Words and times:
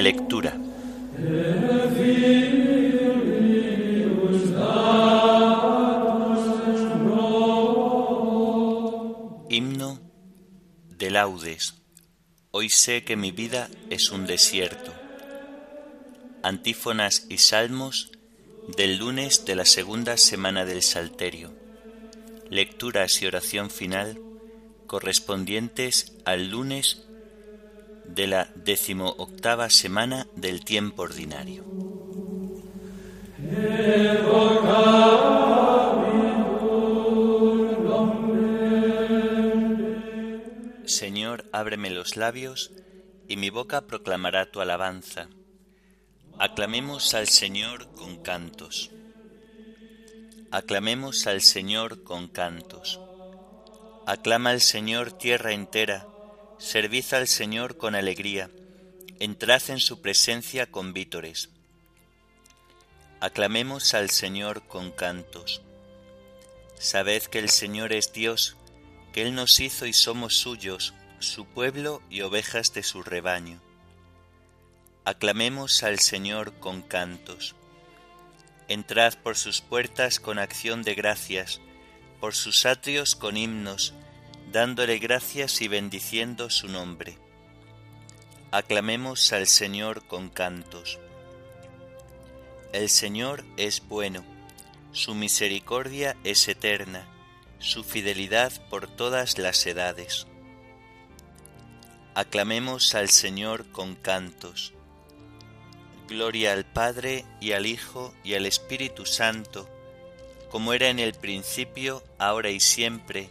de 0.00 0.04
lectura. 0.04 0.56
Himno 9.50 10.00
de 10.88 11.10
laudes. 11.10 11.74
Hoy 12.50 12.70
sé 12.70 13.04
que 13.04 13.16
mi 13.16 13.30
vida 13.30 13.68
es 13.90 14.10
un 14.10 14.24
desierto. 14.24 14.94
Antífonas 16.42 17.26
y 17.28 17.36
salmos 17.36 18.10
del 18.74 18.96
lunes 18.96 19.44
de 19.44 19.54
la 19.54 19.66
segunda 19.66 20.16
semana 20.16 20.64
del 20.64 20.82
Salterio. 20.82 21.52
Lecturas 22.48 23.20
y 23.20 23.26
oración 23.26 23.68
final 23.68 24.18
correspondientes 24.86 26.14
al 26.24 26.48
lunes 26.48 27.04
de 28.14 28.26
la 28.26 28.48
decimoctava 28.54 29.70
semana 29.70 30.26
del 30.36 30.64
tiempo 30.64 31.02
ordinario. 31.02 31.64
Señor, 40.84 41.44
ábreme 41.52 41.90
los 41.90 42.16
labios, 42.16 42.72
y 43.28 43.36
mi 43.36 43.48
boca 43.50 43.86
proclamará 43.86 44.50
tu 44.50 44.60
alabanza. 44.60 45.28
Aclamemos 46.38 47.14
al 47.14 47.28
Señor 47.28 47.94
con 47.94 48.22
cantos. 48.22 48.90
Aclamemos 50.50 51.26
al 51.26 51.42
Señor 51.42 52.02
con 52.02 52.26
cantos. 52.26 52.98
Aclama 54.06 54.50
al 54.50 54.60
Señor 54.60 55.12
tierra 55.12 55.52
entera, 55.52 56.08
servid 56.60 57.06
al 57.14 57.26
Señor 57.26 57.78
con 57.78 57.94
alegría, 57.94 58.50
entrad 59.18 59.62
en 59.70 59.80
su 59.80 60.02
presencia 60.02 60.70
con 60.70 60.92
vítores. 60.92 61.48
Aclamemos 63.18 63.94
al 63.94 64.10
Señor 64.10 64.66
con 64.68 64.90
cantos. 64.90 65.62
Sabed 66.78 67.22
que 67.22 67.38
el 67.38 67.48
Señor 67.48 67.94
es 67.94 68.12
Dios, 68.12 68.58
que 69.14 69.22
Él 69.22 69.34
nos 69.34 69.58
hizo 69.58 69.86
y 69.86 69.94
somos 69.94 70.36
suyos, 70.36 70.92
su 71.18 71.46
pueblo 71.46 72.02
y 72.10 72.20
ovejas 72.20 72.74
de 72.74 72.82
su 72.82 73.02
rebaño. 73.02 73.62
Aclamemos 75.06 75.82
al 75.82 75.98
Señor 75.98 76.52
con 76.60 76.82
cantos. 76.82 77.54
Entrad 78.68 79.14
por 79.14 79.38
sus 79.38 79.62
puertas 79.62 80.20
con 80.20 80.38
acción 80.38 80.82
de 80.82 80.94
gracias, 80.94 81.58
por 82.20 82.34
sus 82.34 82.66
atrios 82.66 83.16
con 83.16 83.38
himnos, 83.38 83.94
dándole 84.52 84.98
gracias 84.98 85.60
y 85.60 85.68
bendiciendo 85.68 86.50
su 86.50 86.68
nombre. 86.68 87.16
Aclamemos 88.50 89.32
al 89.32 89.46
Señor 89.46 90.04
con 90.06 90.28
cantos. 90.28 90.98
El 92.72 92.88
Señor 92.88 93.44
es 93.56 93.86
bueno, 93.86 94.24
su 94.92 95.14
misericordia 95.14 96.16
es 96.24 96.48
eterna, 96.48 97.06
su 97.60 97.84
fidelidad 97.84 98.52
por 98.68 98.88
todas 98.88 99.38
las 99.38 99.64
edades. 99.66 100.26
Aclamemos 102.14 102.94
al 102.96 103.08
Señor 103.08 103.70
con 103.70 103.94
cantos. 103.94 104.72
Gloria 106.08 106.52
al 106.52 106.64
Padre 106.64 107.24
y 107.40 107.52
al 107.52 107.66
Hijo 107.66 108.12
y 108.24 108.34
al 108.34 108.46
Espíritu 108.46 109.06
Santo, 109.06 109.68
como 110.50 110.72
era 110.72 110.88
en 110.88 110.98
el 110.98 111.14
principio, 111.14 112.02
ahora 112.18 112.50
y 112.50 112.58
siempre, 112.58 113.30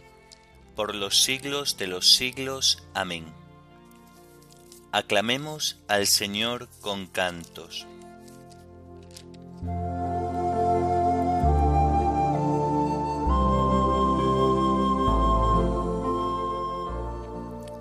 por 0.74 0.94
los 0.94 1.22
siglos 1.22 1.76
de 1.76 1.86
los 1.86 2.14
siglos. 2.14 2.82
Amén. 2.94 3.26
Aclamemos 4.92 5.78
al 5.88 6.06
Señor 6.06 6.68
con 6.80 7.06
cantos. 7.06 7.86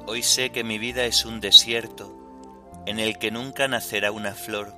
Hoy 0.06 0.24
sé 0.24 0.52
que 0.52 0.64
mi 0.64 0.78
vida 0.78 1.06
es 1.06 1.26
un 1.26 1.40
desierto 1.40 2.16
en 2.86 3.00
el 3.00 3.18
que 3.18 3.32
nunca 3.32 3.68
nacerá 3.68 4.12
una 4.12 4.34
flor. 4.34 4.74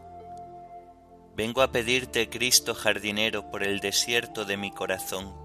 Vengo 1.35 1.61
a 1.61 1.71
pedirte, 1.71 2.29
Cristo 2.29 2.75
jardinero, 2.75 3.49
por 3.49 3.63
el 3.63 3.79
desierto 3.79 4.45
de 4.45 4.57
mi 4.57 4.71
corazón 4.71 5.40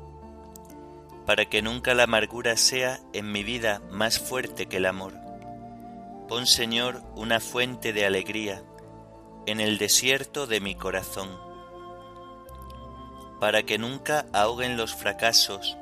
para 1.27 1.47
que 1.47 1.61
nunca 1.61 1.95
la 1.95 2.05
amargura 2.05 2.57
sea 2.57 3.01
en 3.13 3.33
mi 3.33 3.43
vida 3.43 3.83
más 3.91 4.19
fuerte 4.19 4.67
que 4.67 4.77
el 4.79 4.87
amor. 4.87 5.15
Pon, 6.29 6.47
Señor, 6.47 7.03
una 7.15 7.41
fuente 7.41 7.93
de 7.93 8.07
alegría 8.07 8.63
en 9.47 9.61
el 9.61 9.79
desierto 9.79 10.47
de 10.47 10.61
mi 10.61 10.75
corazón, 10.75 11.29
para 13.41 13.65
que 13.65 13.77
nunca 13.77 14.27
ahoguen 14.33 14.77
los 14.77 14.95
fracasos 14.95 15.77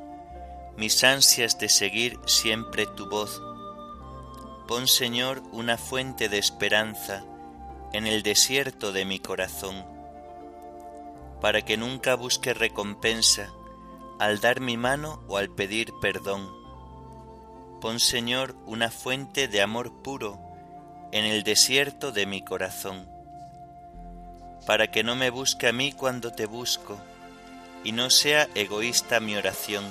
mis 0.77 1.05
ansias 1.05 1.59
de 1.59 1.69
seguir 1.69 2.19
siempre 2.27 2.87
tu 2.87 3.09
voz. 3.09 3.41
Pon, 4.67 4.89
Señor, 4.89 5.43
una 5.53 5.77
fuente 5.79 6.29
de 6.29 6.39
esperanza 6.39 7.25
en 7.93 8.07
el 8.07 8.23
desierto 8.23 8.93
de 8.93 9.05
mi 9.05 9.21
corazón, 9.21 9.85
para 11.41 11.63
que 11.63 11.77
nunca 11.77 12.17
busque 12.17 12.55
recompensa 12.55 13.53
al 14.19 14.41
dar 14.41 14.61
mi 14.61 14.77
mano 14.77 15.23
o 15.29 15.37
al 15.37 15.51
pedir 15.51 15.93
perdón. 16.01 16.51
Pon, 17.81 18.01
Señor, 18.01 18.57
una 18.67 18.91
fuente 18.91 19.49
de 19.49 19.61
amor 19.61 20.03
puro 20.03 20.41
en 21.13 21.25
el 21.25 21.43
desierto 21.43 22.13
de 22.13 22.27
mi 22.27 22.43
corazón, 22.43 23.09
para 24.67 24.91
que 24.91 25.05
no 25.05 25.17
me 25.17 25.31
busque 25.31 25.69
a 25.69 25.73
mí 25.73 25.93
cuando 25.93 26.33
te 26.33 26.47
busco, 26.47 26.99
y 27.85 27.93
no 27.93 28.11
sea 28.11 28.49
egoísta 28.55 29.21
mi 29.21 29.37
oración. 29.37 29.85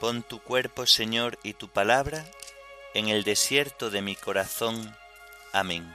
Pon 0.00 0.22
tu 0.22 0.40
cuerpo, 0.40 0.86
Señor, 0.86 1.38
y 1.42 1.54
tu 1.54 1.68
palabra 1.68 2.24
en 2.94 3.08
el 3.08 3.24
desierto 3.24 3.90
de 3.90 4.02
mi 4.02 4.14
corazón. 4.14 4.94
Amén. 5.52 5.92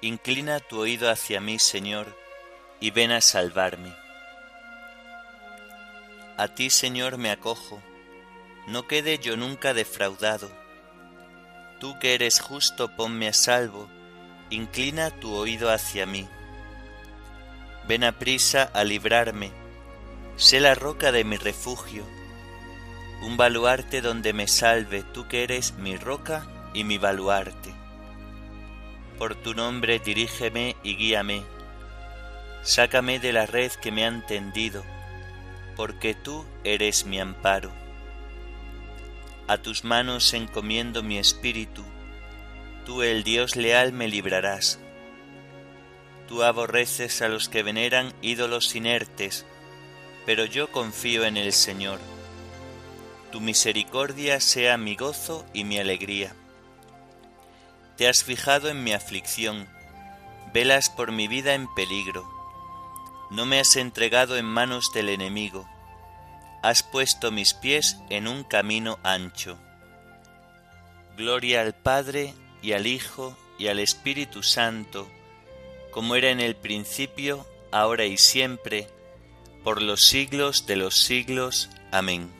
Inclina 0.00 0.60
tu 0.60 0.78
oído 0.78 1.10
hacia 1.10 1.40
mí, 1.40 1.58
Señor, 1.58 2.16
y 2.78 2.92
ven 2.92 3.10
a 3.10 3.20
salvarme. 3.20 3.92
A 6.36 6.46
ti, 6.46 6.70
Señor, 6.70 7.18
me 7.18 7.32
acojo, 7.32 7.82
no 8.68 8.86
quede 8.86 9.18
yo 9.18 9.36
nunca 9.36 9.74
defraudado. 9.74 10.52
Tú 11.80 11.98
que 11.98 12.14
eres 12.14 12.38
justo, 12.38 12.94
ponme 12.94 13.26
a 13.26 13.32
salvo, 13.32 13.88
inclina 14.50 15.10
tu 15.10 15.34
oído 15.34 15.68
hacia 15.68 16.06
mí. 16.06 16.28
Ven 17.88 18.04
a 18.04 18.20
prisa 18.20 18.70
a 18.74 18.84
librarme, 18.84 19.50
sé 20.36 20.60
la 20.60 20.76
roca 20.76 21.10
de 21.10 21.24
mi 21.24 21.38
refugio, 21.38 22.04
un 23.22 23.36
baluarte 23.36 24.00
donde 24.00 24.32
me 24.32 24.46
salve, 24.46 25.02
tú 25.02 25.26
que 25.26 25.42
eres 25.42 25.72
mi 25.72 25.96
roca 25.96 26.46
y 26.72 26.84
mi 26.84 26.98
baluarte 26.98 27.87
por 29.18 29.34
tu 29.34 29.52
nombre 29.52 29.98
dirígeme 29.98 30.76
y 30.82 30.96
guíame. 30.96 31.42
Sácame 32.62 33.18
de 33.18 33.32
la 33.32 33.46
red 33.46 33.72
que 33.72 33.90
me 33.90 34.04
han 34.04 34.24
tendido, 34.24 34.84
porque 35.76 36.14
tú 36.14 36.44
eres 36.64 37.04
mi 37.04 37.18
amparo. 37.18 37.72
A 39.48 39.58
tus 39.58 39.84
manos 39.84 40.32
encomiendo 40.34 41.02
mi 41.02 41.18
espíritu, 41.18 41.82
tú 42.86 43.02
el 43.02 43.24
Dios 43.24 43.56
leal 43.56 43.92
me 43.92 44.08
librarás. 44.08 44.78
Tú 46.28 46.42
aborreces 46.42 47.22
a 47.22 47.28
los 47.28 47.48
que 47.48 47.62
veneran 47.62 48.12
ídolos 48.22 48.74
inertes, 48.76 49.46
pero 50.26 50.44
yo 50.44 50.70
confío 50.70 51.24
en 51.24 51.36
el 51.36 51.52
Señor. 51.52 51.98
Tu 53.32 53.40
misericordia 53.40 54.40
sea 54.40 54.76
mi 54.76 54.94
gozo 54.94 55.44
y 55.54 55.64
mi 55.64 55.78
alegría 55.78 56.34
te 57.98 58.08
has 58.08 58.22
fijado 58.22 58.68
en 58.68 58.84
mi 58.84 58.92
aflicción, 58.92 59.68
velas 60.54 60.88
por 60.88 61.10
mi 61.10 61.26
vida 61.26 61.54
en 61.54 61.66
peligro. 61.74 62.30
No 63.28 63.44
me 63.44 63.58
has 63.58 63.74
entregado 63.74 64.36
en 64.36 64.46
manos 64.46 64.92
del 64.94 65.08
enemigo, 65.08 65.68
has 66.62 66.84
puesto 66.84 67.32
mis 67.32 67.54
pies 67.54 67.98
en 68.08 68.28
un 68.28 68.44
camino 68.44 69.00
ancho. 69.02 69.58
Gloria 71.16 71.60
al 71.60 71.74
Padre 71.74 72.34
y 72.62 72.72
al 72.72 72.86
Hijo 72.86 73.36
y 73.58 73.66
al 73.66 73.80
Espíritu 73.80 74.44
Santo, 74.44 75.08
como 75.90 76.14
era 76.14 76.30
en 76.30 76.38
el 76.38 76.54
principio, 76.54 77.44
ahora 77.72 78.04
y 78.04 78.16
siempre, 78.16 78.86
por 79.64 79.82
los 79.82 80.06
siglos 80.06 80.66
de 80.66 80.76
los 80.76 80.94
siglos. 81.02 81.68
Amén. 81.90 82.37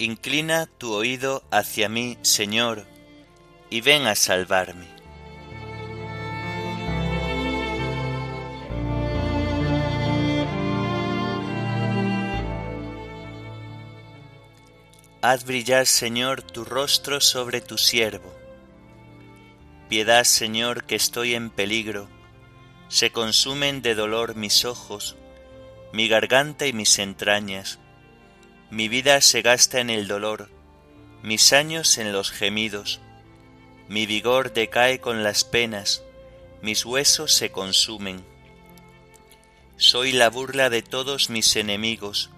Inclina 0.00 0.66
tu 0.66 0.92
oído 0.92 1.42
hacia 1.50 1.88
mí, 1.88 2.18
Señor, 2.22 2.86
y 3.68 3.80
ven 3.80 4.06
a 4.06 4.14
salvarme. 4.14 4.86
Haz 15.20 15.44
brillar, 15.44 15.88
Señor, 15.88 16.42
tu 16.42 16.64
rostro 16.64 17.20
sobre 17.20 17.60
tu 17.60 17.76
siervo. 17.76 18.32
Piedad, 19.88 20.22
Señor, 20.22 20.84
que 20.84 20.94
estoy 20.94 21.34
en 21.34 21.50
peligro. 21.50 22.08
Se 22.86 23.10
consumen 23.10 23.82
de 23.82 23.96
dolor 23.96 24.36
mis 24.36 24.64
ojos, 24.64 25.16
mi 25.92 26.06
garganta 26.06 26.68
y 26.68 26.72
mis 26.72 27.00
entrañas 27.00 27.80
mi 28.70 28.88
vida 28.88 29.20
se 29.20 29.42
gasta 29.42 29.80
en 29.80 29.90
el 29.90 30.08
dolor, 30.08 30.50
mis 31.22 31.52
años 31.52 31.98
en 31.98 32.12
los 32.12 32.30
gemidos. 32.30 33.00
Mi 33.88 34.06
vigor 34.06 34.52
decae 34.52 35.00
con 35.00 35.22
las 35.22 35.44
penas, 35.44 36.02
mis 36.62 36.84
huesos 36.84 37.32
se 37.32 37.50
consumen. 37.50 38.24
Soy 39.76 40.12
la 40.12 40.28
burla 40.28 40.70
de 40.70 40.82
todos 40.82 41.30
mis 41.30 41.56
enemigos, 41.56 42.30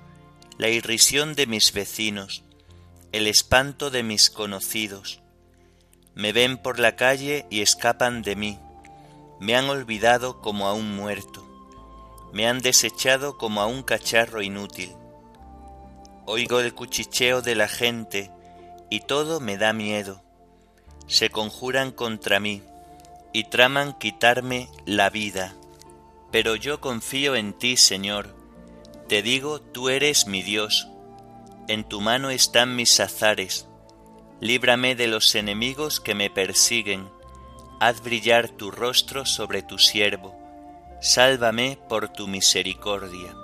la 0.59 0.69
irrisión 0.69 1.35
de 1.35 1.47
mis 1.47 1.73
vecinos 1.73 2.45
el 3.13 3.27
espanto 3.27 3.91
de 3.91 4.05
mis 4.05 4.31
conocidos. 4.31 5.21
Me 6.15 6.33
ven 6.33 6.59
por 6.59 6.79
la 6.79 6.95
calle 6.95 7.45
y 7.51 7.61
escapan 7.61 8.23
de 8.23 8.37
mí. 8.37 8.59
Me 9.41 9.57
han 9.57 9.69
olvidado 9.69 10.41
como 10.41 10.69
a 10.69 10.75
un 10.75 10.95
muerto. 10.95 11.45
Me 12.33 12.47
han 12.47 12.61
desechado 12.61 13.37
como 13.37 13.63
a 13.63 13.67
un 13.67 13.83
cacharro 13.83 14.43
inútil. 14.43 14.93
Oigo 16.27 16.61
el 16.61 16.75
cuchicheo 16.75 17.43
de 17.43 17.55
la 17.55 17.69
gente 17.69 18.31
y 18.89 19.01
todo 19.01 19.41
me 19.41 19.57
da 19.57 19.73
miedo. 19.73 20.23
Se 21.07 21.31
conjuran 21.31 21.91
contra 21.91 22.41
mí 22.41 22.63
y 23.33 23.45
traman 23.45 23.99
quitarme 23.99 24.69
la 24.87 25.11
vida. 25.11 25.55
Pero 26.31 26.57
yo 26.57 26.81
confío 26.81 27.35
en 27.35 27.53
ti, 27.53 27.77
Señor. 27.77 28.35
Te 29.09 29.23
digo, 29.23 29.61
tú 29.61 29.89
eres 29.89 30.27
mi 30.27 30.43
Dios 30.43 30.91
en 31.71 31.85
tu 31.85 32.01
mano 32.01 32.31
están 32.31 32.75
mis 32.75 32.99
azares. 32.99 33.69
Líbrame 34.41 34.97
de 34.97 35.07
los 35.07 35.37
enemigos 35.37 36.01
que 36.01 36.17
me 36.17 36.29
persiguen. 36.29 37.09
Haz 37.79 38.03
brillar 38.03 38.49
tu 38.49 38.73
rostro 38.73 39.25
sobre 39.25 39.63
tu 39.63 39.79
siervo. 39.79 40.37
Sálvame 41.01 41.79
por 41.89 42.09
tu 42.09 42.27
misericordia. 42.27 43.37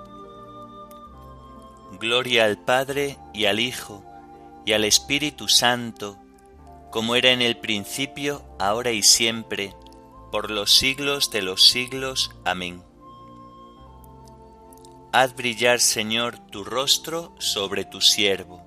Gloria 1.93 2.45
al 2.45 2.57
Padre 2.57 3.17
y 3.33 3.45
al 3.45 3.59
Hijo 3.59 4.03
y 4.65 4.73
al 4.73 4.83
Espíritu 4.83 5.47
Santo, 5.47 6.17
como 6.91 7.15
era 7.15 7.31
en 7.31 7.41
el 7.41 7.57
principio, 7.57 8.43
ahora 8.59 8.91
y 8.91 9.01
siempre, 9.01 9.73
por 10.31 10.51
los 10.51 10.73
siglos 10.75 11.31
de 11.31 11.41
los 11.41 11.69
siglos. 11.69 12.31
Amén. 12.43 12.83
Haz 15.13 15.35
brillar, 15.35 15.79
Señor, 15.79 16.37
tu 16.37 16.65
rostro 16.65 17.33
sobre 17.39 17.85
tu 17.85 18.01
siervo. 18.01 18.66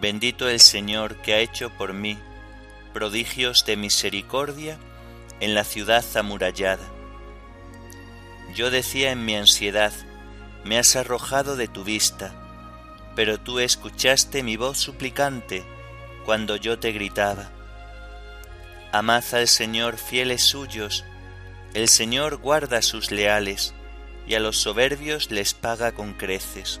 Bendito 0.00 0.48
el 0.48 0.60
Señor 0.60 1.16
que 1.22 1.34
ha 1.34 1.38
hecho 1.38 1.70
por 1.70 1.94
mí 1.94 2.18
prodigios 2.92 3.64
de 3.66 3.76
misericordia 3.76 4.78
en 5.40 5.54
la 5.54 5.64
ciudad 5.64 6.04
amurallada. 6.16 6.84
Yo 8.54 8.70
decía 8.70 9.10
en 9.10 9.24
mi 9.24 9.36
ansiedad, 9.36 9.92
me 10.64 10.78
has 10.78 10.96
arrojado 10.96 11.56
de 11.56 11.68
tu 11.68 11.84
vista, 11.84 12.34
pero 13.14 13.38
tú 13.38 13.58
escuchaste 13.58 14.42
mi 14.42 14.56
voz 14.56 14.78
suplicante 14.78 15.64
cuando 16.24 16.56
yo 16.56 16.78
te 16.78 16.92
gritaba. 16.92 17.50
Amad 18.92 19.24
al 19.32 19.48
Señor 19.48 19.96
fieles 19.96 20.42
suyos, 20.42 21.04
el 21.74 21.88
Señor 21.88 22.36
guarda 22.36 22.82
sus 22.82 23.10
leales, 23.10 23.74
y 24.26 24.34
a 24.34 24.40
los 24.40 24.56
soberbios 24.56 25.30
les 25.30 25.54
paga 25.54 25.92
con 25.92 26.14
creces. 26.14 26.80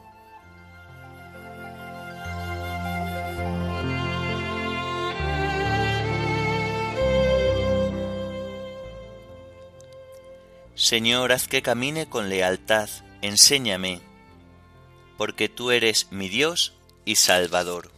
Señor, 10.91 11.31
haz 11.31 11.47
que 11.47 11.61
camine 11.61 12.09
con 12.09 12.27
lealtad, 12.27 12.89
enséñame, 13.21 14.01
porque 15.17 15.47
tú 15.47 15.71
eres 15.71 16.11
mi 16.11 16.27
Dios 16.27 16.73
y 17.05 17.15
Salvador. 17.15 17.93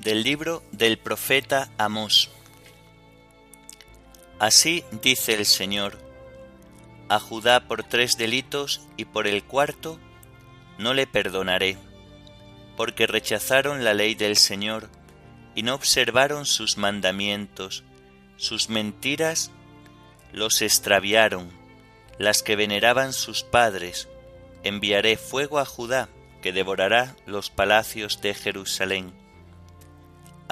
del 0.00 0.22
libro 0.22 0.62
del 0.72 0.98
profeta 0.98 1.70
Amós. 1.76 2.30
Así 4.38 4.84
dice 5.02 5.34
el 5.34 5.44
Señor, 5.44 5.98
a 7.10 7.20
Judá 7.20 7.68
por 7.68 7.84
tres 7.84 8.16
delitos 8.16 8.80
y 8.96 9.04
por 9.04 9.26
el 9.26 9.44
cuarto 9.44 10.00
no 10.78 10.94
le 10.94 11.06
perdonaré, 11.06 11.76
porque 12.76 13.06
rechazaron 13.06 13.84
la 13.84 13.94
ley 13.94 14.14
del 14.14 14.36
Señor 14.36 14.88
y 15.54 15.62
no 15.62 15.74
observaron 15.74 16.46
sus 16.46 16.78
mandamientos, 16.78 17.84
sus 18.36 18.68
mentiras 18.68 19.50
los 20.32 20.62
extraviaron, 20.62 21.50
las 22.18 22.42
que 22.42 22.56
veneraban 22.56 23.12
sus 23.12 23.42
padres, 23.42 24.08
enviaré 24.62 25.16
fuego 25.16 25.58
a 25.58 25.64
Judá 25.64 26.08
que 26.40 26.52
devorará 26.52 27.16
los 27.26 27.50
palacios 27.50 28.20
de 28.20 28.34
Jerusalén 28.34 29.22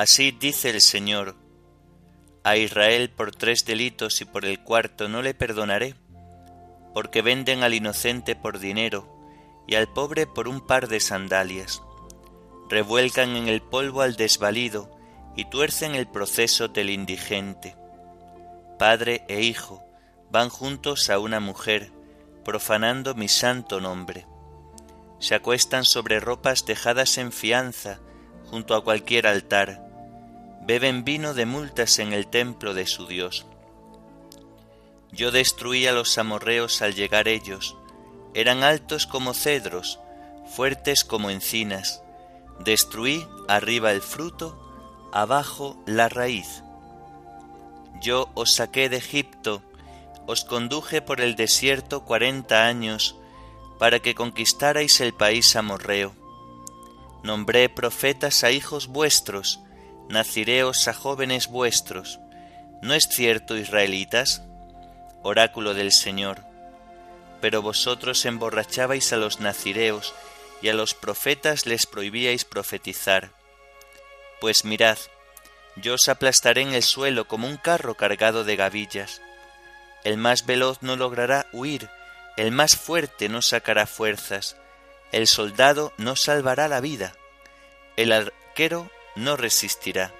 Así 0.00 0.30
dice 0.30 0.70
el 0.70 0.80
Señor, 0.80 1.34
a 2.42 2.56
Israel 2.56 3.10
por 3.10 3.32
tres 3.36 3.66
delitos 3.66 4.22
y 4.22 4.24
por 4.24 4.46
el 4.46 4.58
cuarto 4.58 5.10
no 5.10 5.20
le 5.20 5.34
perdonaré, 5.34 5.94
porque 6.94 7.20
venden 7.20 7.62
al 7.62 7.74
inocente 7.74 8.34
por 8.34 8.60
dinero 8.60 9.06
y 9.68 9.74
al 9.74 9.92
pobre 9.92 10.26
por 10.26 10.48
un 10.48 10.66
par 10.66 10.88
de 10.88 11.00
sandalias. 11.00 11.82
Revuelcan 12.70 13.36
en 13.36 13.48
el 13.48 13.60
polvo 13.60 14.00
al 14.00 14.16
desvalido 14.16 14.90
y 15.36 15.44
tuercen 15.44 15.94
el 15.94 16.06
proceso 16.06 16.68
del 16.68 16.88
indigente. 16.88 17.76
Padre 18.78 19.24
e 19.28 19.42
hijo 19.42 19.84
van 20.30 20.48
juntos 20.48 21.10
a 21.10 21.18
una 21.18 21.40
mujer, 21.40 21.92
profanando 22.44 23.14
mi 23.14 23.28
santo 23.28 23.80
nombre. 23.80 24.26
Se 25.18 25.34
acuestan 25.34 25.84
sobre 25.84 26.20
ropas 26.20 26.64
dejadas 26.64 27.18
en 27.18 27.30
fianza 27.30 28.00
junto 28.50 28.74
a 28.74 28.82
cualquier 28.82 29.26
altar 29.26 29.90
beben 30.62 31.04
vino 31.04 31.34
de 31.34 31.46
multas 31.46 31.98
en 31.98 32.12
el 32.12 32.26
templo 32.26 32.74
de 32.74 32.86
su 32.86 33.06
Dios. 33.06 33.46
Yo 35.10 35.32
destruí 35.32 35.86
a 35.86 35.92
los 35.92 36.16
amorreos 36.18 36.82
al 36.82 36.94
llegar 36.94 37.26
ellos, 37.26 37.76
eran 38.34 38.62
altos 38.62 39.06
como 39.06 39.34
cedros, 39.34 39.98
fuertes 40.54 41.04
como 41.04 41.30
encinas, 41.30 42.02
destruí 42.64 43.26
arriba 43.48 43.92
el 43.92 44.02
fruto, 44.02 44.56
abajo 45.12 45.82
la 45.86 46.08
raíz. 46.08 46.62
Yo 48.00 48.30
os 48.34 48.54
saqué 48.54 48.88
de 48.88 48.98
Egipto, 48.98 49.62
os 50.26 50.44
conduje 50.44 51.02
por 51.02 51.20
el 51.20 51.36
desierto 51.36 52.04
cuarenta 52.04 52.66
años, 52.66 53.16
para 53.78 54.00
que 54.00 54.14
conquistarais 54.14 55.00
el 55.00 55.14
país 55.14 55.56
amorreo. 55.56 56.14
Nombré 57.22 57.68
profetas 57.68 58.44
a 58.44 58.50
hijos 58.50 58.86
vuestros, 58.86 59.60
nacireos 60.08 60.86
a 60.88 60.94
jóvenes 60.94 61.48
vuestros. 61.48 62.20
¿No 62.82 62.94
es 62.94 63.08
cierto, 63.08 63.56
israelitas? 63.56 64.42
Oráculo 65.22 65.74
del 65.74 65.92
Señor. 65.92 66.44
Pero 67.40 67.62
vosotros 67.62 68.24
emborrachabais 68.24 69.12
a 69.12 69.16
los 69.16 69.40
nacireos, 69.40 70.14
y 70.62 70.68
a 70.68 70.74
los 70.74 70.94
profetas 70.94 71.66
les 71.66 71.86
prohibíais 71.86 72.44
profetizar. 72.44 73.30
Pues 74.40 74.64
mirad, 74.64 74.98
yo 75.76 75.94
os 75.94 76.08
aplastaré 76.08 76.62
en 76.62 76.74
el 76.74 76.82
suelo 76.82 77.26
como 77.26 77.46
un 77.46 77.56
carro 77.56 77.94
cargado 77.94 78.44
de 78.44 78.56
gavillas. 78.56 79.20
El 80.04 80.16
más 80.16 80.46
veloz 80.46 80.78
no 80.82 80.96
logrará 80.96 81.46
huir, 81.52 81.88
el 82.36 82.52
más 82.52 82.76
fuerte 82.76 83.28
no 83.28 83.42
sacará 83.42 83.86
fuerzas, 83.86 84.56
el 85.12 85.26
soldado 85.26 85.92
no 85.98 86.16
salvará 86.16 86.68
la 86.68 86.80
vida, 86.80 87.14
el 87.96 88.12
arquero 88.12 88.90
no 89.16 89.36
resistirá, 89.36 90.12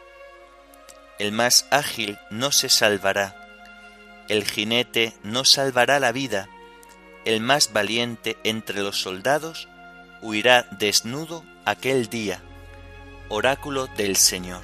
el 1.18 1.32
más 1.32 1.66
ágil 1.70 2.18
no 2.30 2.52
se 2.52 2.68
salvará, 2.68 3.37
el 4.28 4.44
jinete 4.44 5.14
no 5.23 5.44
salvará 5.44 5.99
la 5.99 6.12
vida, 6.12 6.49
el 7.25 7.40
más 7.40 7.73
valiente 7.73 8.37
entre 8.44 8.80
los 8.80 9.00
soldados 9.00 9.68
huirá 10.23 10.67
desnudo 10.71 11.45
aquel 11.65 12.09
día. 12.09 12.41
Oráculo 13.29 13.87
del 13.87 14.17
Señor. 14.17 14.62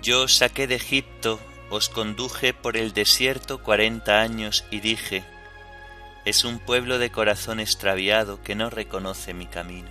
Yo 0.00 0.28
saqué 0.28 0.66
de 0.66 0.76
Egipto, 0.76 1.38
os 1.70 1.88
conduje 1.88 2.54
por 2.54 2.76
el 2.76 2.94
desierto 2.94 3.62
cuarenta 3.62 4.20
años 4.20 4.64
y 4.70 4.80
dije, 4.80 5.24
es 6.24 6.44
un 6.44 6.60
pueblo 6.60 6.98
de 6.98 7.10
corazón 7.10 7.60
extraviado 7.60 8.42
que 8.42 8.54
no 8.54 8.70
reconoce 8.70 9.34
mi 9.34 9.46
camino. 9.46 9.90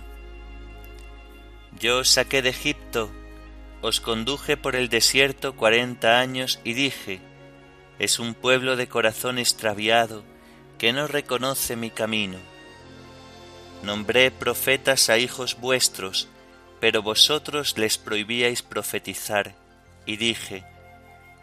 Yo 1.78 2.04
saqué 2.04 2.42
de 2.42 2.48
Egipto, 2.48 3.12
os 3.80 4.00
conduje 4.00 4.56
por 4.56 4.74
el 4.74 4.88
desierto 4.88 5.54
cuarenta 5.54 6.18
años 6.18 6.60
y 6.64 6.72
dije, 6.74 7.20
es 7.98 8.18
un 8.18 8.34
pueblo 8.34 8.76
de 8.76 8.88
corazón 8.88 9.38
extraviado 9.38 10.24
que 10.78 10.92
no 10.92 11.06
reconoce 11.06 11.76
mi 11.76 11.90
camino. 11.90 12.38
Nombré 13.82 14.30
profetas 14.30 15.08
a 15.08 15.18
hijos 15.18 15.58
vuestros, 15.60 16.28
pero 16.80 17.02
vosotros 17.02 17.78
les 17.78 17.98
prohibíais 17.98 18.62
profetizar, 18.62 19.54
y 20.06 20.16
dije, 20.16 20.64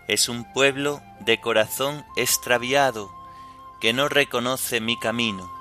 es 0.07 0.29
un 0.29 0.51
pueblo 0.53 1.01
de 1.21 1.39
corazón 1.39 2.05
extraviado 2.15 3.11
que 3.81 3.93
no 3.93 4.09
reconoce 4.09 4.81
mi 4.81 4.97
camino. 4.99 5.54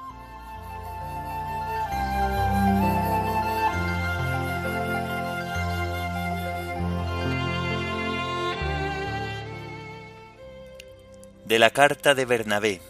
De 11.54 11.60
la 11.60 11.70
carta 11.70 12.16
de 12.16 12.24
Bernabé. 12.24 12.80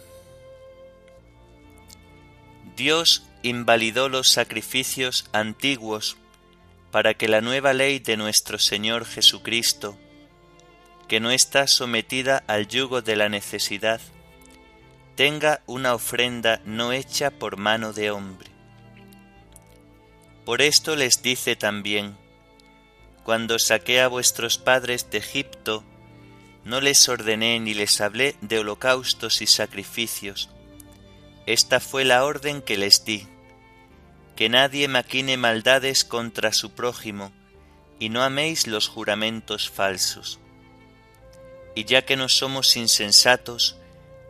Dios 2.75 3.27
invalidó 3.43 4.09
los 4.09 4.29
sacrificios 4.29 5.29
antiguos 5.33 6.17
para 6.89 7.13
que 7.13 7.27
la 7.27 7.41
nueva 7.41 7.73
ley 7.73 7.99
de 7.99 8.17
nuestro 8.17 8.57
Señor 8.57 9.05
Jesucristo, 9.05 9.95
que 11.07 11.19
no 11.19 11.29
está 11.29 11.67
sometida 11.67 12.43
al 12.47 12.67
yugo 12.67 13.03
de 13.03 13.15
la 13.15 13.29
necesidad, 13.29 14.01
tenga 15.13 15.61
una 15.67 15.93
ofrenda 15.93 16.59
no 16.65 16.91
hecha 16.91 17.29
por 17.29 17.57
mano 17.57 17.93
de 17.93 18.09
hombre. 18.09 18.49
Por 20.43 20.63
esto 20.63 20.95
les 20.95 21.21
dice 21.21 21.55
también, 21.55 22.17
cuando 23.23 23.59
saqué 23.59 24.01
a 24.01 24.07
vuestros 24.07 24.57
padres 24.57 25.11
de 25.11 25.19
Egipto, 25.19 25.83
no 26.65 26.81
les 26.81 27.07
ordené 27.07 27.59
ni 27.59 27.73
les 27.75 28.01
hablé 28.01 28.35
de 28.41 28.59
holocaustos 28.59 29.41
y 29.41 29.47
sacrificios. 29.47 30.49
Esta 31.45 31.79
fue 31.79 32.03
la 32.03 32.25
orden 32.25 32.61
que 32.61 32.75
les 32.75 33.05
di, 33.05 33.27
que 34.35 34.49
nadie 34.49 34.87
maquine 34.87 35.37
maldades 35.37 36.03
contra 36.03 36.51
su 36.51 36.71
prójimo, 36.71 37.31
y 37.99 38.09
no 38.09 38.23
améis 38.23 38.67
los 38.67 38.87
juramentos 38.87 39.69
falsos. 39.69 40.39
Y 41.75 41.85
ya 41.85 42.03
que 42.03 42.17
no 42.17 42.29
somos 42.29 42.75
insensatos, 42.75 43.77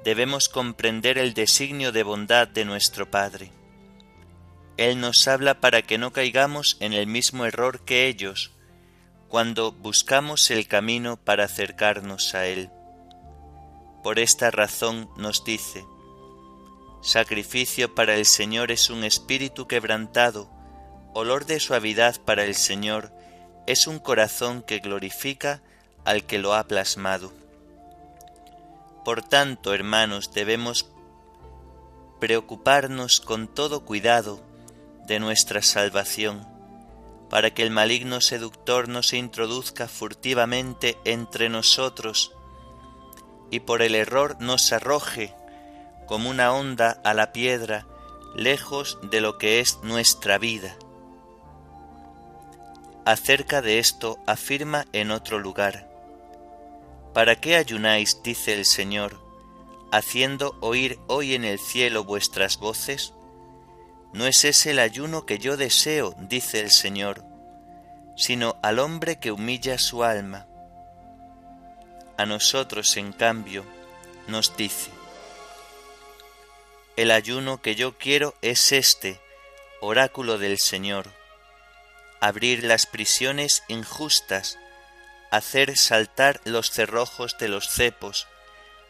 debemos 0.03 0.49
comprender 0.49 1.17
el 1.17 1.33
designio 1.33 1.91
de 1.91 2.03
bondad 2.03 2.49
de 2.49 2.65
nuestro 2.65 3.09
Padre. 3.09 3.51
Él 4.77 4.99
nos 4.99 5.27
habla 5.29 5.61
para 5.61 5.83
que 5.83 5.97
no 5.97 6.11
caigamos 6.11 6.75
en 6.81 6.91
el 6.91 7.07
mismo 7.07 7.45
error 7.45 7.79
que 7.85 8.07
ellos, 8.07 8.51
cuando 9.29 9.71
buscamos 9.71 10.51
el 10.51 10.67
camino 10.67 11.17
para 11.17 11.45
acercarnos 11.45 12.35
a 12.35 12.45
Él. 12.45 12.69
Por 14.03 14.19
esta 14.19 14.51
razón 14.51 15.09
nos 15.17 15.43
dice, 15.43 15.85
Sacrificio 17.01 17.93
para 17.93 18.15
el 18.15 18.25
Señor 18.25 18.71
es 18.71 18.89
un 18.89 19.03
espíritu 19.03 19.67
quebrantado, 19.67 20.49
olor 21.13 21.45
de 21.45 21.59
suavidad 21.59 22.19
para 22.21 22.45
el 22.45 22.55
Señor 22.55 23.11
es 23.67 23.87
un 23.87 23.99
corazón 23.99 24.61
que 24.61 24.79
glorifica 24.79 25.61
al 26.03 26.23
que 26.25 26.39
lo 26.39 26.53
ha 26.53 26.67
plasmado. 26.67 27.33
Por 29.03 29.21
tanto, 29.21 29.73
hermanos, 29.73 30.33
debemos 30.33 30.87
preocuparnos 32.19 33.21
con 33.21 33.47
todo 33.47 33.85
cuidado 33.85 34.41
de 35.07 35.19
nuestra 35.19 35.61
salvación 35.61 36.54
para 37.29 37.53
que 37.53 37.63
el 37.63 37.71
maligno 37.71 38.21
seductor 38.21 38.87
no 38.87 39.03
se 39.03 39.17
introduzca 39.17 39.87
furtivamente 39.87 40.97
entre 41.05 41.49
nosotros 41.49 42.33
y 43.51 43.61
por 43.61 43.81
el 43.81 43.95
error 43.95 44.37
nos 44.39 44.71
arroje 44.71 45.33
como 46.07 46.29
una 46.29 46.53
onda 46.53 47.01
a 47.03 47.13
la 47.13 47.31
piedra 47.31 47.87
lejos 48.35 48.99
de 49.01 49.21
lo 49.21 49.37
que 49.37 49.59
es 49.59 49.79
nuestra 49.83 50.37
vida. 50.37 50.75
Acerca 53.05 53.61
de 53.61 53.79
esto 53.79 54.17
afirma 54.25 54.85
en 54.93 55.11
otro 55.11 55.39
lugar, 55.39 55.95
¿Para 57.15 57.39
qué 57.39 57.55
ayunáis, 57.55 58.21
dice 58.23 58.53
el 58.53 58.65
Señor, 58.65 59.21
haciendo 59.89 60.57
oír 60.59 60.99
hoy 61.07 61.33
en 61.33 61.45
el 61.45 61.59
cielo 61.59 62.03
vuestras 62.03 62.57
voces? 62.57 63.13
No 64.15 64.27
es 64.27 64.45
ese 64.45 64.71
el 64.71 64.79
ayuno 64.79 65.25
que 65.25 65.39
yo 65.39 65.57
deseo, 65.57 66.15
dice 66.17 66.61
el 66.61 66.71
Señor, 66.71 67.25
sino 68.15 68.55
al 68.61 68.79
hombre 68.79 69.19
que 69.19 69.29
humilla 69.29 69.77
su 69.77 70.05
alma. 70.05 70.47
A 72.17 72.25
nosotros, 72.25 72.95
en 72.95 73.11
cambio, 73.11 73.65
nos 74.29 74.55
dice, 74.55 74.89
el 76.95 77.11
ayuno 77.11 77.61
que 77.61 77.75
yo 77.75 77.97
quiero 77.97 78.35
es 78.41 78.71
este, 78.71 79.19
oráculo 79.81 80.37
del 80.37 80.59
Señor, 80.59 81.11
abrir 82.21 82.63
las 82.63 82.85
prisiones 82.85 83.63
injustas, 83.67 84.57
hacer 85.29 85.77
saltar 85.77 86.39
los 86.45 86.71
cerrojos 86.71 87.37
de 87.37 87.49
los 87.49 87.67
cepos, 87.69 88.29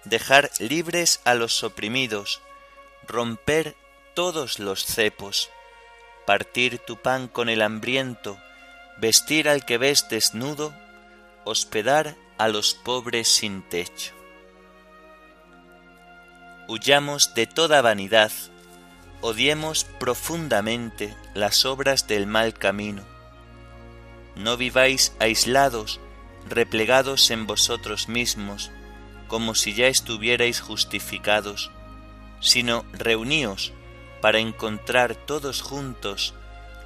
dejar 0.03 0.51
libres 0.59 1.19
a 1.23 1.33
los 1.33 1.63
oprimidos, 1.63 2.43
romper 3.07 3.75
todos 4.15 4.59
los 4.59 4.85
cepos, 4.85 5.49
partir 6.25 6.79
tu 6.79 6.95
pan 6.95 7.27
con 7.27 7.49
el 7.49 7.61
hambriento, 7.61 8.39
vestir 8.97 9.49
al 9.49 9.65
que 9.65 9.77
ves 9.77 10.07
desnudo, 10.09 10.73
hospedar 11.43 12.15
a 12.37 12.47
los 12.47 12.73
pobres 12.73 13.27
sin 13.27 13.61
techo. 13.61 14.13
Huyamos 16.69 17.33
de 17.35 17.45
toda 17.45 17.81
vanidad, 17.81 18.31
odiemos 19.19 19.83
profundamente 19.83 21.13
las 21.33 21.65
obras 21.65 22.07
del 22.07 22.25
mal 22.25 22.53
camino. 22.53 23.03
No 24.37 24.55
viváis 24.55 25.13
aislados, 25.19 25.99
replegados 26.47 27.31
en 27.31 27.47
vosotros 27.47 28.07
mismos, 28.07 28.71
como 29.27 29.55
si 29.55 29.73
ya 29.73 29.87
estuvierais 29.87 30.61
justificados, 30.61 31.69
sino 32.39 32.85
reuníos 32.93 33.73
para 34.25 34.39
encontrar 34.39 35.13
todos 35.13 35.61
juntos 35.61 36.33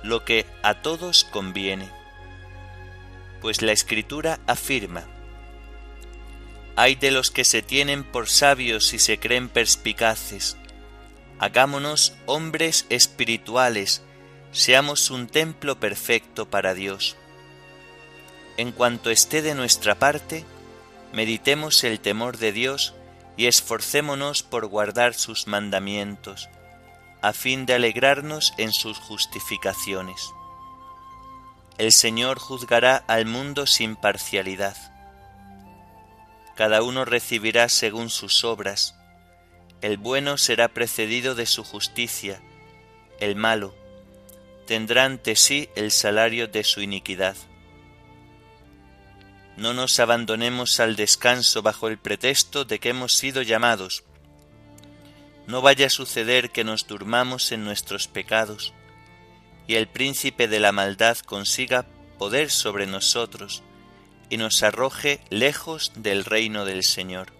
lo 0.03 0.25
que 0.25 0.45
a 0.61 0.81
todos 0.81 1.23
conviene. 1.23 1.89
Pues 3.39 3.61
la 3.61 3.71
Escritura 3.71 4.41
afirma, 4.45 5.05
hay 6.75 6.95
de 6.95 7.11
los 7.11 7.31
que 7.31 7.45
se 7.45 7.61
tienen 7.61 8.03
por 8.03 8.27
sabios 8.27 8.93
y 8.93 8.99
se 8.99 9.19
creen 9.19 9.47
perspicaces. 9.47 10.57
Hagámonos 11.39 12.13
hombres 12.25 12.85
espirituales, 12.89 14.01
seamos 14.51 15.09
un 15.09 15.27
templo 15.27 15.79
perfecto 15.79 16.49
para 16.49 16.73
Dios. 16.73 17.15
En 18.57 18.73
cuanto 18.73 19.11
esté 19.11 19.41
de 19.41 19.55
nuestra 19.55 19.95
parte, 19.95 20.43
meditemos 21.13 21.85
el 21.85 22.01
temor 22.01 22.35
de 22.35 22.51
Dios 22.51 22.95
y 23.37 23.45
esforcémonos 23.45 24.43
por 24.43 24.65
guardar 24.65 25.13
sus 25.13 25.47
mandamientos, 25.47 26.49
a 27.21 27.33
fin 27.33 27.65
de 27.65 27.73
alegrarnos 27.73 28.53
en 28.57 28.71
sus 28.71 28.97
justificaciones. 28.97 30.31
El 31.77 31.91
Señor 31.91 32.39
juzgará 32.39 32.97
al 33.07 33.25
mundo 33.25 33.65
sin 33.65 33.95
parcialidad. 33.95 34.75
Cada 36.55 36.81
uno 36.81 37.05
recibirá 37.05 37.69
según 37.69 38.09
sus 38.09 38.43
obras. 38.43 38.95
El 39.81 39.97
bueno 39.97 40.37
será 40.37 40.67
precedido 40.67 41.35
de 41.35 41.45
su 41.45 41.63
justicia, 41.63 42.41
el 43.19 43.35
malo 43.35 43.73
tendrá 44.69 45.05
ante 45.05 45.35
sí 45.35 45.67
el 45.75 45.89
salario 45.89 46.47
de 46.47 46.63
su 46.63 46.79
iniquidad. 46.81 47.35
No 49.57 49.73
nos 49.73 49.99
abandonemos 49.99 50.79
al 50.79 50.95
descanso 50.95 51.63
bajo 51.63 51.87
el 51.87 51.97
pretexto 51.97 52.65
de 52.65 52.77
que 52.77 52.89
hemos 52.89 53.13
sido 53.17 53.41
llamados. 53.41 54.03
No 55.49 55.61
vaya 55.61 55.87
a 55.87 55.89
suceder 55.89 56.51
que 56.51 56.63
nos 56.63 56.85
durmamos 56.85 57.51
en 57.51 57.65
nuestros 57.65 58.07
pecados 58.07 58.73
y 59.67 59.75
el 59.75 59.87
príncipe 59.87 60.47
de 60.47 60.59
la 60.59 60.71
maldad 60.71 61.17
consiga 61.17 61.87
poder 62.17 62.51
sobre 62.51 62.85
nosotros 62.85 63.63
y 64.29 64.37
nos 64.37 64.61
arroje 64.61 65.19
lejos 65.29 65.91
del 65.95 66.23
reino 66.23 66.65
del 66.65 66.83
Señor. 66.83 67.33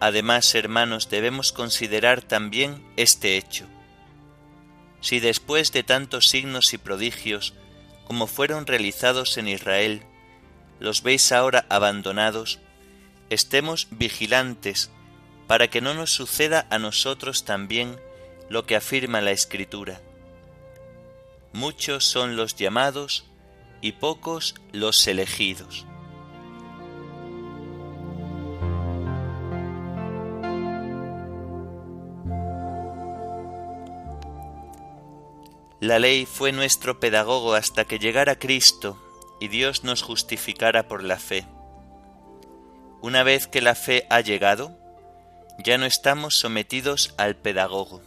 Además, 0.00 0.54
hermanos, 0.54 1.10
debemos 1.10 1.52
considerar 1.52 2.22
también 2.22 2.82
este 2.96 3.36
hecho 3.36 3.66
si 5.00 5.18
después 5.18 5.72
de 5.72 5.82
tantos 5.82 6.28
signos 6.28 6.72
y 6.74 6.78
prodigios 6.78 7.54
como 8.06 8.26
fueron 8.26 8.66
realizados 8.66 9.38
en 9.38 9.48
Israel, 9.48 10.02
los 10.78 11.02
veis 11.02 11.32
ahora 11.32 11.64
abandonados, 11.68 12.58
estemos 13.30 13.88
vigilantes 13.90 14.90
para 15.50 15.66
que 15.66 15.80
no 15.80 15.94
nos 15.94 16.12
suceda 16.12 16.68
a 16.70 16.78
nosotros 16.78 17.44
también 17.44 18.00
lo 18.48 18.66
que 18.66 18.76
afirma 18.76 19.20
la 19.20 19.32
Escritura. 19.32 20.00
Muchos 21.52 22.04
son 22.04 22.36
los 22.36 22.54
llamados 22.54 23.24
y 23.80 23.90
pocos 23.90 24.54
los 24.70 25.04
elegidos. 25.08 25.86
La 35.80 35.98
ley 35.98 36.26
fue 36.26 36.52
nuestro 36.52 37.00
pedagogo 37.00 37.54
hasta 37.54 37.86
que 37.86 37.98
llegara 37.98 38.38
Cristo 38.38 39.02
y 39.40 39.48
Dios 39.48 39.82
nos 39.82 40.02
justificara 40.02 40.86
por 40.86 41.02
la 41.02 41.18
fe. 41.18 41.44
Una 43.00 43.24
vez 43.24 43.48
que 43.48 43.60
la 43.60 43.74
fe 43.74 44.06
ha 44.10 44.20
llegado, 44.20 44.79
ya 45.62 45.76
no 45.76 45.84
estamos 45.84 46.38
sometidos 46.38 47.14
al 47.18 47.36
pedagogo. 47.36 48.00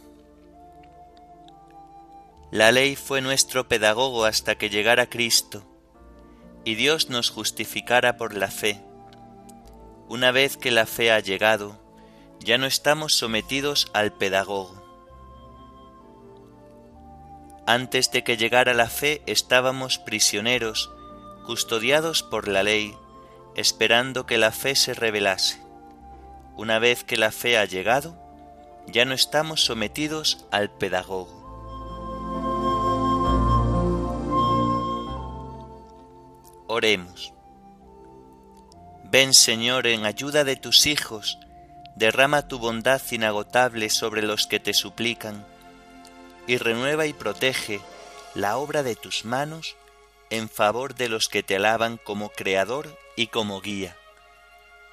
La 2.50 2.72
ley 2.72 2.96
fue 2.96 3.20
nuestro 3.20 3.68
pedagogo 3.68 4.24
hasta 4.24 4.56
que 4.56 4.70
llegara 4.70 5.06
Cristo 5.06 5.64
y 6.64 6.74
Dios 6.74 7.10
nos 7.10 7.30
justificara 7.30 8.16
por 8.16 8.34
la 8.34 8.50
fe. 8.50 8.80
Una 10.08 10.32
vez 10.32 10.56
que 10.56 10.70
la 10.70 10.86
fe 10.86 11.12
ha 11.12 11.20
llegado, 11.20 11.78
ya 12.40 12.58
no 12.58 12.66
estamos 12.66 13.14
sometidos 13.14 13.90
al 13.92 14.12
pedagogo. 14.12 14.82
Antes 17.66 18.10
de 18.10 18.24
que 18.24 18.36
llegara 18.36 18.74
la 18.74 18.88
fe 18.88 19.22
estábamos 19.26 19.98
prisioneros, 19.98 20.90
custodiados 21.46 22.22
por 22.22 22.48
la 22.48 22.62
ley, 22.62 22.96
esperando 23.54 24.26
que 24.26 24.38
la 24.38 24.50
fe 24.50 24.74
se 24.74 24.92
revelase. 24.92 25.63
Una 26.56 26.78
vez 26.78 27.04
que 27.04 27.16
la 27.16 27.32
fe 27.32 27.58
ha 27.58 27.64
llegado, 27.64 28.16
ya 28.86 29.04
no 29.04 29.14
estamos 29.14 29.64
sometidos 29.64 30.46
al 30.50 30.70
pedagogo. 30.70 31.42
Oremos. 36.66 37.32
Ven 39.10 39.34
Señor 39.34 39.86
en 39.86 40.04
ayuda 40.04 40.44
de 40.44 40.56
tus 40.56 40.86
hijos, 40.86 41.38
derrama 41.96 42.48
tu 42.48 42.58
bondad 42.58 43.00
inagotable 43.10 43.90
sobre 43.90 44.22
los 44.22 44.46
que 44.46 44.60
te 44.60 44.74
suplican 44.74 45.46
y 46.46 46.56
renueva 46.56 47.06
y 47.06 47.12
protege 47.12 47.80
la 48.34 48.56
obra 48.56 48.82
de 48.82 48.96
tus 48.96 49.24
manos 49.24 49.76
en 50.30 50.48
favor 50.48 50.94
de 50.94 51.08
los 51.08 51.28
que 51.28 51.42
te 51.42 51.56
alaban 51.56 51.96
como 51.96 52.30
Creador 52.30 52.98
y 53.16 53.28
como 53.28 53.60
guía. 53.60 53.96